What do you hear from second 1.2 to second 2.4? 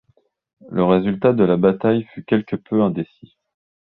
de la bataille fut